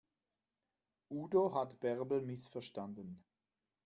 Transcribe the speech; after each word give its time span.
Udo 1.11 1.53
hat 1.53 1.79
Bärbel 1.79 2.21
missverstanden. 2.23 3.23